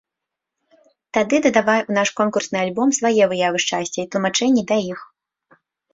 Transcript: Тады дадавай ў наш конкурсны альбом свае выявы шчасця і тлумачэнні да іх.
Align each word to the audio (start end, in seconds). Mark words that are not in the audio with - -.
Тады 1.17 1.35
дадавай 1.45 1.81
ў 1.81 1.91
наш 1.97 2.09
конкурсны 2.19 2.57
альбом 2.63 2.95
свае 2.99 3.23
выявы 3.35 3.57
шчасця 3.65 3.99
і 4.05 4.09
тлумачэнні 4.17 4.63
да 4.73 4.77
іх. 4.91 4.99